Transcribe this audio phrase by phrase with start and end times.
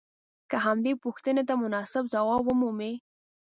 [0.49, 2.93] که همدې پوښتنې ته مناسب ځواب ومومئ.